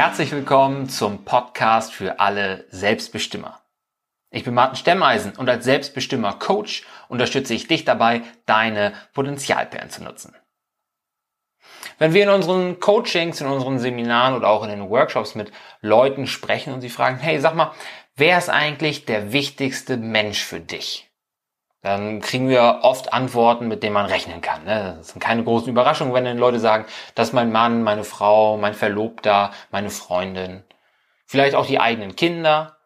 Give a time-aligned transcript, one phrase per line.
[0.00, 3.60] Herzlich willkommen zum Podcast für alle Selbstbestimmer.
[4.30, 10.04] Ich bin Martin Stemmeisen und als Selbstbestimmer Coach unterstütze ich dich dabei, deine Potenzialperlen zu
[10.04, 10.36] nutzen.
[11.98, 15.50] Wenn wir in unseren Coachings, in unseren Seminaren oder auch in den Workshops mit
[15.80, 17.74] Leuten sprechen und sie fragen, hey, sag mal,
[18.14, 21.07] wer ist eigentlich der wichtigste Mensch für dich?
[21.82, 24.64] Dann kriegen wir oft Antworten, mit denen man rechnen kann.
[24.64, 24.96] Ne?
[24.98, 28.56] Das sind keine großen Überraschungen, wenn dann Leute sagen, das ist mein Mann, meine Frau,
[28.56, 30.64] mein Verlobter, meine Freundin.
[31.26, 32.76] Vielleicht auch die eigenen Kinder.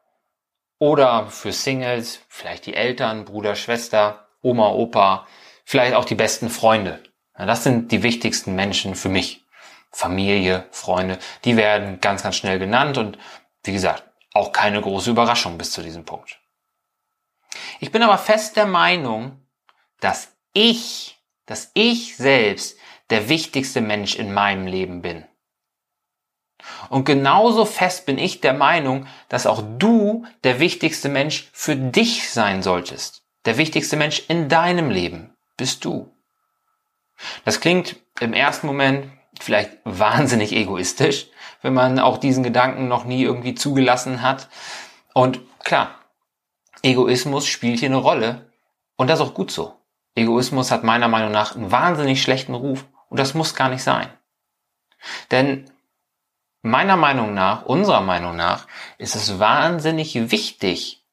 [0.79, 5.27] Oder für Singles, vielleicht die Eltern, Bruder, Schwester, Oma, Opa,
[5.65, 7.01] vielleicht auch die besten Freunde.
[7.39, 9.45] Das sind die wichtigsten Menschen für mich.
[9.93, 13.19] Familie, Freunde, die werden ganz, ganz schnell genannt und
[13.65, 16.42] wie gesagt, auch keine große Überraschung bis zu diesem Punkt.
[17.81, 19.41] Ich bin aber fest der Meinung,
[20.01, 22.79] dass ich, dass ich selbst
[23.11, 25.25] der wichtigste Mensch in meinem Leben bin.
[26.89, 32.31] Und genauso fest bin ich der Meinung, dass auch du der wichtigste Mensch für dich
[32.31, 33.23] sein solltest.
[33.45, 36.15] Der wichtigste Mensch in deinem Leben bist du.
[37.45, 41.27] Das klingt im ersten Moment vielleicht wahnsinnig egoistisch,
[41.63, 44.49] wenn man auch diesen Gedanken noch nie irgendwie zugelassen hat.
[45.15, 45.95] Und klar,
[46.83, 48.51] Egoismus spielt hier eine Rolle
[48.97, 49.77] und das ist auch gut so.
[50.15, 54.09] Egoismus hat meiner Meinung nach einen wahnsinnig schlechten Ruf und das muss gar nicht sein.
[55.31, 55.71] Denn
[56.63, 58.67] meiner Meinung nach, unserer Meinung nach,
[58.99, 61.05] ist es wahnsinnig wichtig,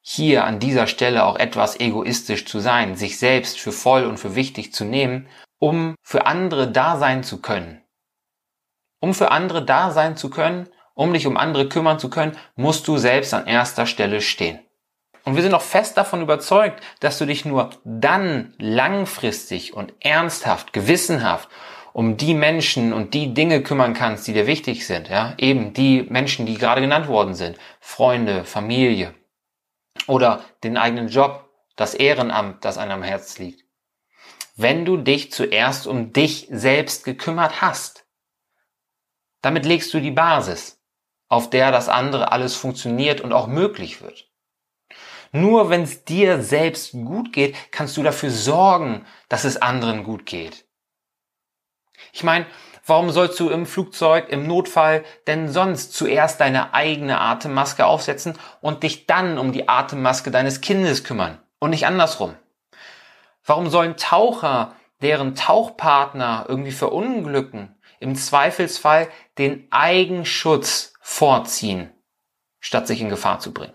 [0.00, 4.34] hier an dieser Stelle auch etwas egoistisch zu sein, sich selbst für voll und für
[4.34, 5.28] wichtig zu nehmen
[5.64, 7.82] um für andere da sein zu können.
[9.00, 12.86] Um für andere da sein zu können, um dich um andere kümmern zu können, musst
[12.86, 14.60] du selbst an erster Stelle stehen.
[15.24, 20.72] Und wir sind auch fest davon überzeugt, dass du dich nur dann langfristig und ernsthaft,
[20.72, 21.48] gewissenhaft
[21.92, 26.02] um die Menschen und die Dinge kümmern kannst, die dir wichtig sind, ja, eben die
[26.02, 29.14] Menschen, die gerade genannt worden sind, Freunde, Familie
[30.06, 33.64] oder den eigenen Job, das Ehrenamt, das einem am Herz liegt
[34.56, 38.06] wenn du dich zuerst um dich selbst gekümmert hast.
[39.42, 40.80] Damit legst du die Basis,
[41.28, 44.30] auf der das andere alles funktioniert und auch möglich wird.
[45.36, 50.26] Nur wenn es dir selbst gut geht, kannst du dafür sorgen, dass es anderen gut
[50.26, 50.64] geht.
[52.12, 52.46] Ich meine,
[52.86, 58.84] warum sollst du im Flugzeug im Notfall denn sonst zuerst deine eigene Atemmaske aufsetzen und
[58.84, 62.36] dich dann um die Atemmaske deines Kindes kümmern und nicht andersrum?
[63.44, 71.92] Warum sollen Taucher, deren Tauchpartner irgendwie verunglücken, im Zweifelsfall den Eigenschutz vorziehen,
[72.60, 73.74] statt sich in Gefahr zu bringen?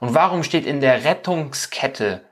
[0.00, 2.24] Und warum steht in der Rettungskette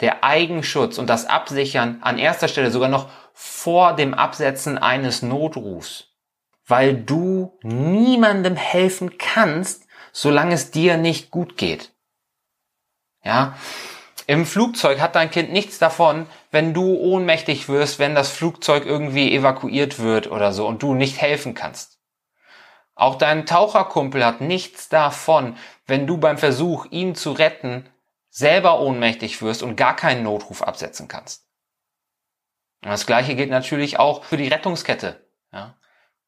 [0.00, 6.08] der Eigenschutz und das Absichern an erster Stelle sogar noch vor dem Absetzen eines Notrufs?
[6.66, 11.92] Weil du niemandem helfen kannst, solange es dir nicht gut geht.
[13.22, 13.56] Ja,
[14.26, 19.34] im Flugzeug hat dein Kind nichts davon, wenn du ohnmächtig wirst, wenn das Flugzeug irgendwie
[19.34, 21.98] evakuiert wird oder so und du nicht helfen kannst.
[22.94, 25.56] Auch dein Taucherkumpel hat nichts davon,
[25.86, 27.88] wenn du beim Versuch, ihn zu retten,
[28.30, 31.46] selber ohnmächtig wirst und gar keinen Notruf absetzen kannst.
[32.84, 35.26] Und das gleiche gilt natürlich auch für die Rettungskette.
[35.52, 35.76] Ja?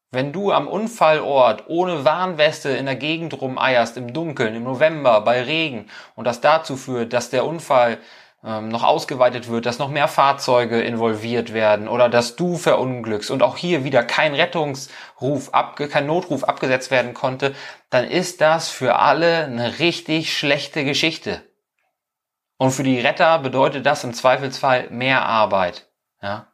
[0.09, 5.43] Wenn du am Unfallort ohne Warnweste in der Gegend rumeierst, im Dunkeln, im November, bei
[5.43, 7.99] Regen und das dazu führt, dass der Unfall
[8.47, 13.43] ähm, noch ausgeweitet wird, dass noch mehr Fahrzeuge involviert werden oder dass du verunglückst und
[13.43, 17.53] auch hier wieder kein Rettungsruf, abge kein Notruf abgesetzt werden konnte,
[17.89, 21.43] dann ist das für alle eine richtig schlechte Geschichte.
[22.55, 25.89] Und für die Retter bedeutet das im Zweifelsfall mehr Arbeit
[26.21, 26.47] ja?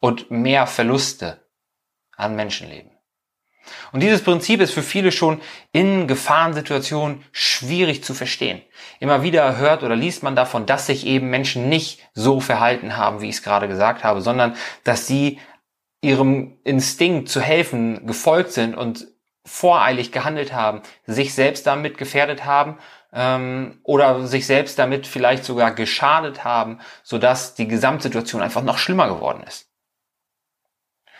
[0.00, 1.46] und mehr Verluste
[2.16, 2.97] an Menschenleben.
[3.92, 5.40] Und dieses Prinzip ist für viele schon
[5.72, 8.62] in Gefahrensituationen schwierig zu verstehen.
[9.00, 13.20] Immer wieder hört oder liest man davon, dass sich eben Menschen nicht so verhalten haben,
[13.20, 15.38] wie ich es gerade gesagt habe, sondern dass sie
[16.00, 19.08] ihrem Instinkt zu helfen gefolgt sind und
[19.44, 22.78] voreilig gehandelt haben, sich selbst damit gefährdet haben
[23.12, 29.08] ähm, oder sich selbst damit vielleicht sogar geschadet haben, sodass die Gesamtsituation einfach noch schlimmer
[29.08, 29.68] geworden ist.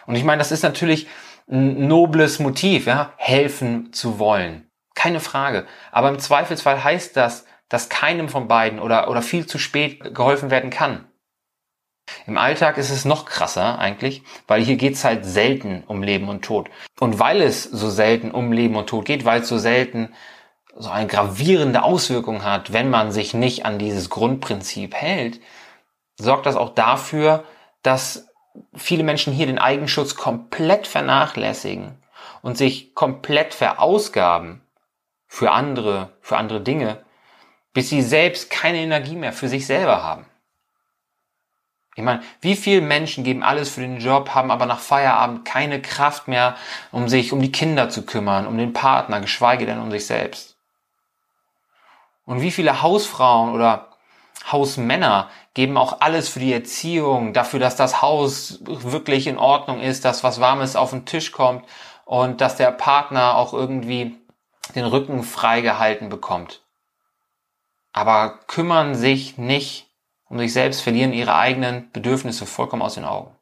[0.06, 1.06] Und ich meine, das ist natürlich
[1.48, 4.70] nobles Motiv, ja, helfen zu wollen.
[4.94, 5.66] Keine Frage.
[5.92, 10.50] Aber im Zweifelsfall heißt das, dass keinem von beiden oder, oder viel zu spät geholfen
[10.50, 11.06] werden kann.
[12.26, 16.44] Im Alltag ist es noch krasser eigentlich, weil hier geht's halt selten um Leben und
[16.44, 16.70] Tod.
[16.98, 20.14] Und weil es so selten um Leben und Tod geht, weil es so selten
[20.76, 25.40] so eine gravierende Auswirkung hat, wenn man sich nicht an dieses Grundprinzip hält,
[26.16, 27.44] sorgt das auch dafür,
[27.82, 28.27] dass
[28.75, 31.96] viele Menschen hier den Eigenschutz komplett vernachlässigen
[32.43, 34.60] und sich komplett verausgaben
[35.26, 37.05] für andere, für andere Dinge,
[37.72, 40.26] bis sie selbst keine Energie mehr für sich selber haben.
[41.99, 45.82] Ich meine, wie viele Menschen geben alles für den Job, haben aber nach Feierabend keine
[45.82, 46.56] Kraft mehr,
[46.93, 50.56] um sich um die Kinder zu kümmern, um den Partner, geschweige denn um sich selbst.
[52.25, 53.88] Und wie viele Hausfrauen oder
[54.52, 60.04] Hausmänner geben auch alles für die Erziehung, dafür, dass das Haus wirklich in Ordnung ist,
[60.04, 61.64] dass was Warmes auf den Tisch kommt
[62.04, 64.16] und dass der Partner auch irgendwie
[64.74, 66.62] den Rücken freigehalten bekommt.
[67.92, 69.86] Aber kümmern sich nicht
[70.28, 73.38] um sich selbst, verlieren ihre eigenen Bedürfnisse vollkommen aus den Augen.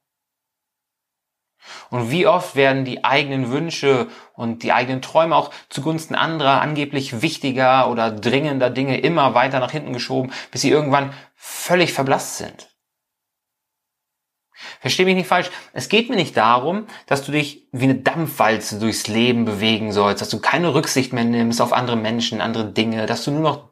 [1.90, 7.22] Und wie oft werden die eigenen Wünsche und die eigenen Träume auch zugunsten anderer angeblich
[7.22, 12.68] wichtiger oder dringender Dinge immer weiter nach hinten geschoben, bis sie irgendwann völlig verblasst sind.
[14.80, 15.50] Versteh mich nicht falsch.
[15.72, 20.22] Es geht mir nicht darum, dass du dich wie eine Dampfwalze durchs Leben bewegen sollst,
[20.22, 23.70] dass du keine Rücksicht mehr nimmst auf andere Menschen, andere Dinge, dass du nur noch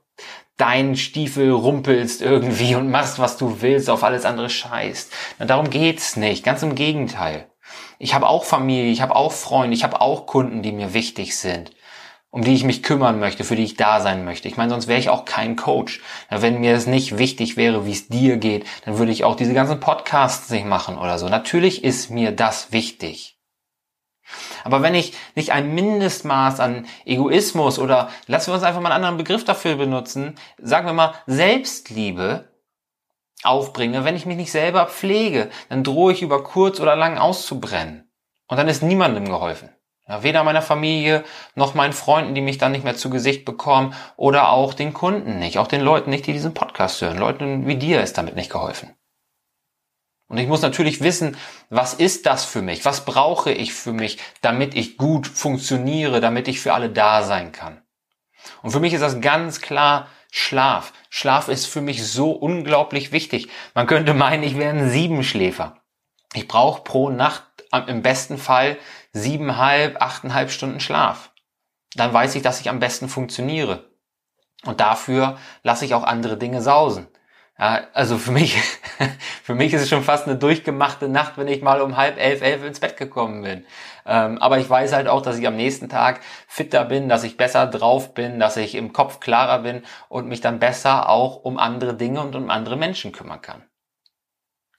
[0.56, 5.12] deinen Stiefel rumpelst irgendwie und machst, was du willst, auf alles andere scheißt.
[5.38, 6.44] Na, darum geht's nicht.
[6.44, 7.50] Ganz im Gegenteil.
[7.98, 11.36] Ich habe auch Familie, ich habe auch Freunde, ich habe auch Kunden, die mir wichtig
[11.36, 11.70] sind,
[12.30, 14.48] um die ich mich kümmern möchte, für die ich da sein möchte.
[14.48, 16.00] Ich meine, sonst wäre ich auch kein Coach.
[16.30, 19.54] Wenn mir es nicht wichtig wäre, wie es dir geht, dann würde ich auch diese
[19.54, 21.28] ganzen Podcasts nicht machen oder so.
[21.28, 23.34] Natürlich ist mir das wichtig.
[24.64, 29.04] Aber wenn ich nicht ein Mindestmaß an Egoismus oder lassen wir uns einfach mal einen
[29.04, 32.48] anderen Begriff dafür benutzen, sagen wir mal Selbstliebe
[33.46, 38.10] aufbringe, wenn ich mich nicht selber pflege, dann drohe ich über kurz oder lang auszubrennen.
[38.48, 39.70] Und dann ist niemandem geholfen.
[40.06, 41.24] Ja, weder meiner Familie
[41.54, 45.38] noch meinen Freunden, die mich dann nicht mehr zu Gesicht bekommen oder auch den Kunden
[45.38, 47.16] nicht, auch den Leuten nicht, die diesen Podcast hören.
[47.16, 48.94] Leuten wie dir ist damit nicht geholfen.
[50.28, 51.36] Und ich muss natürlich wissen,
[51.70, 52.84] was ist das für mich?
[52.84, 57.52] Was brauche ich für mich, damit ich gut funktioniere, damit ich für alle da sein
[57.52, 57.82] kann?
[58.62, 60.92] Und für mich ist das ganz klar Schlaf.
[61.10, 63.46] Schlaf ist für mich so unglaublich wichtig.
[63.72, 65.76] Man könnte meinen, ich wäre ein Siebenschläfer.
[66.32, 67.44] Ich brauche pro Nacht
[67.86, 68.76] im besten Fall
[69.12, 71.30] siebeneinhalb, achteinhalb Stunden Schlaf.
[71.94, 73.88] Dann weiß ich, dass ich am besten funktioniere.
[74.64, 77.06] Und dafür lasse ich auch andere Dinge sausen.
[77.56, 78.56] Ja, also für mich,
[79.44, 82.42] für mich ist es schon fast eine durchgemachte Nacht, wenn ich mal um halb elf,
[82.42, 83.64] elf ins Bett gekommen bin.
[84.06, 87.36] Ähm, aber ich weiß halt auch, dass ich am nächsten Tag fitter bin, dass ich
[87.36, 91.58] besser drauf bin, dass ich im Kopf klarer bin und mich dann besser auch um
[91.58, 93.62] andere Dinge und um andere Menschen kümmern kann.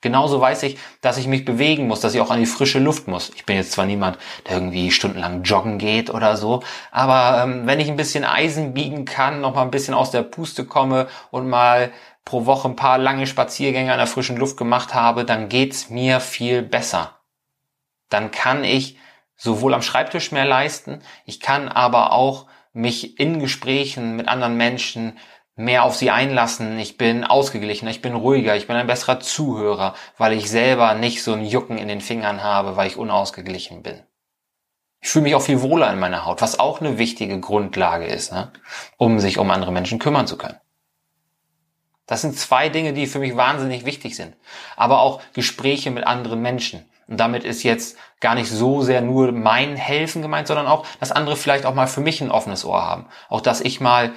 [0.02, 3.08] Genauso weiß ich, dass ich mich bewegen muss, dass ich auch an die frische Luft
[3.08, 3.32] muss.
[3.36, 6.62] Ich bin jetzt zwar niemand, der irgendwie stundenlang joggen geht oder so,
[6.92, 10.22] aber ähm, wenn ich ein bisschen Eisen biegen kann, noch mal ein bisschen aus der
[10.22, 11.92] Puste komme und mal
[12.26, 16.20] pro Woche ein paar lange Spaziergänge an der frischen Luft gemacht habe, dann geht's mir
[16.20, 17.20] viel besser.
[18.10, 18.98] Dann kann ich
[19.38, 25.18] sowohl am Schreibtisch mehr leisten, ich kann aber auch mich in Gesprächen mit anderen Menschen
[25.56, 29.94] mehr auf sie einlassen, ich bin ausgeglichener, ich bin ruhiger, ich bin ein besserer Zuhörer,
[30.18, 34.04] weil ich selber nicht so ein Jucken in den Fingern habe, weil ich unausgeglichen bin.
[35.00, 38.34] Ich fühle mich auch viel wohler in meiner Haut, was auch eine wichtige Grundlage ist,
[38.34, 38.52] ne?
[38.98, 40.60] um sich um andere Menschen kümmern zu können.
[42.08, 44.36] Das sind zwei Dinge, die für mich wahnsinnig wichtig sind.
[44.76, 46.86] Aber auch Gespräche mit anderen Menschen.
[47.08, 51.12] Und damit ist jetzt gar nicht so sehr nur mein Helfen gemeint, sondern auch, dass
[51.12, 53.08] andere vielleicht auch mal für mich ein offenes Ohr haben.
[53.30, 54.14] Auch, dass ich mal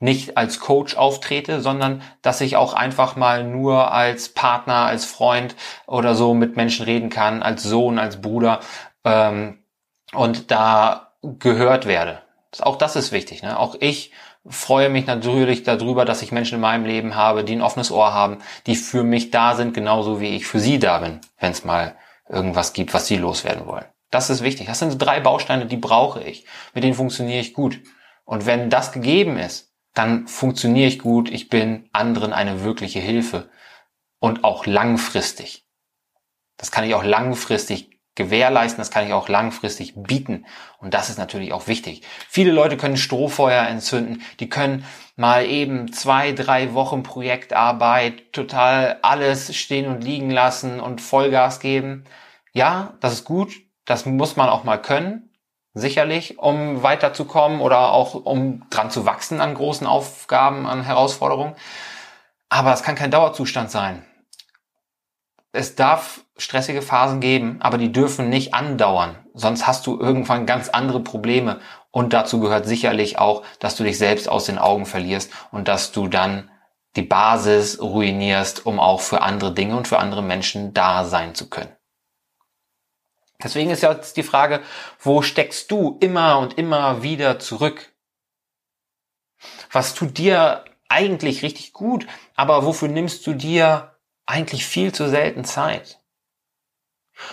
[0.00, 5.54] nicht als Coach auftrete, sondern dass ich auch einfach mal nur als Partner, als Freund
[5.86, 8.60] oder so mit Menschen reden kann, als Sohn, als Bruder
[9.04, 9.62] ähm,
[10.14, 12.22] und da gehört werde.
[12.60, 13.42] Auch das ist wichtig.
[13.42, 13.58] Ne?
[13.58, 14.12] Auch ich
[14.46, 18.14] freue mich natürlich darüber, dass ich Menschen in meinem Leben habe, die ein offenes Ohr
[18.14, 21.64] haben, die für mich da sind, genauso wie ich für sie da bin, wenn es
[21.64, 21.96] mal
[22.28, 23.84] irgendwas gibt, was sie loswerden wollen.
[24.10, 24.66] Das ist wichtig.
[24.66, 26.44] Das sind drei Bausteine, die brauche ich.
[26.74, 27.80] Mit denen funktioniere ich gut.
[28.24, 31.30] Und wenn das gegeben ist, dann funktioniere ich gut.
[31.30, 33.50] Ich bin anderen eine wirkliche Hilfe.
[34.18, 35.66] Und auch langfristig.
[36.56, 40.46] Das kann ich auch langfristig gewährleisten, das kann ich auch langfristig bieten.
[40.78, 42.02] Und das ist natürlich auch wichtig.
[42.28, 44.84] Viele Leute können Strohfeuer entzünden, die können
[45.16, 52.04] mal eben zwei, drei Wochen Projektarbeit, total alles stehen und liegen lassen und Vollgas geben.
[52.52, 53.52] Ja, das ist gut,
[53.84, 55.30] das muss man auch mal können,
[55.74, 61.54] sicherlich, um weiterzukommen oder auch um dran zu wachsen an großen Aufgaben, an Herausforderungen.
[62.48, 64.04] Aber es kann kein Dauerzustand sein.
[65.52, 69.16] Es darf stressige Phasen geben, aber die dürfen nicht andauern.
[69.34, 71.60] Sonst hast du irgendwann ganz andere Probleme.
[71.90, 75.92] Und dazu gehört sicherlich auch, dass du dich selbst aus den Augen verlierst und dass
[75.92, 76.50] du dann
[76.96, 81.48] die Basis ruinierst, um auch für andere Dinge und für andere Menschen da sein zu
[81.48, 81.74] können.
[83.42, 84.60] Deswegen ist jetzt die Frage,
[84.98, 87.92] wo steckst du immer und immer wieder zurück?
[89.72, 95.44] Was tut dir eigentlich richtig gut, aber wofür nimmst du dir eigentlich viel zu selten
[95.44, 95.99] Zeit?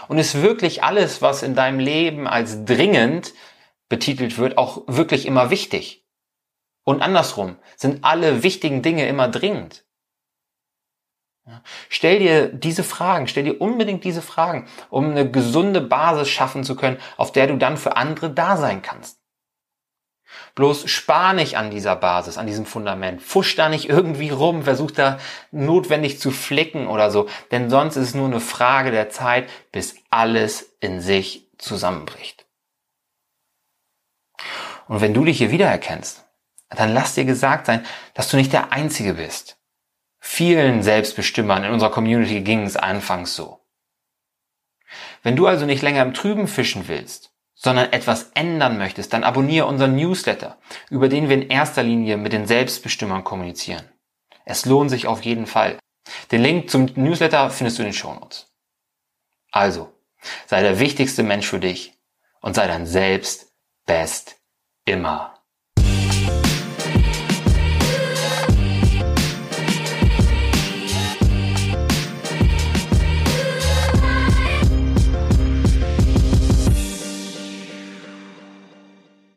[0.07, 3.33] Und ist wirklich alles, was in deinem Leben als dringend
[3.89, 6.05] betitelt wird, auch wirklich immer wichtig?
[6.83, 9.85] Und andersrum, sind alle wichtigen Dinge immer dringend?
[11.89, 16.75] Stell dir diese Fragen, stell dir unbedingt diese Fragen, um eine gesunde Basis schaffen zu
[16.75, 19.16] können, auf der du dann für andere da sein kannst.
[20.55, 23.21] Bloß spar nicht an dieser Basis, an diesem Fundament.
[23.21, 25.19] Fusch da nicht irgendwie rum, versuch da
[25.51, 29.95] notwendig zu flicken oder so, denn sonst ist es nur eine Frage der Zeit, bis
[30.09, 32.45] alles in sich zusammenbricht.
[34.87, 36.25] Und wenn du dich hier wiedererkennst,
[36.69, 39.57] dann lass dir gesagt sein, dass du nicht der Einzige bist.
[40.19, 43.61] Vielen Selbstbestimmern in unserer Community ging es anfangs so.
[45.23, 49.65] Wenn du also nicht länger im Trüben fischen willst, sondern etwas ändern möchtest, dann abonniere
[49.65, 50.57] unseren Newsletter,
[50.89, 53.83] über den wir in erster Linie mit den Selbstbestimmern kommunizieren.
[54.45, 55.79] Es lohnt sich auf jeden Fall.
[56.31, 58.53] Den Link zum Newsletter findest du in den Shownotes.
[59.51, 59.91] Also,
[60.45, 61.97] sei der wichtigste Mensch für dich
[62.41, 63.51] und sei dein Selbst
[63.85, 64.39] best
[64.85, 65.36] immer.